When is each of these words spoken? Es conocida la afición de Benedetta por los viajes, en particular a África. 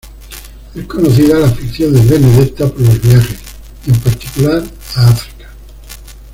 Es 0.73 0.85
conocida 0.87 1.37
la 1.37 1.45
afición 1.45 1.93
de 1.93 2.01
Benedetta 2.03 2.67
por 2.67 2.81
los 2.81 2.99
viajes, 3.03 3.37
en 3.85 3.99
particular 3.99 4.63
a 4.95 5.07
África. 5.09 5.47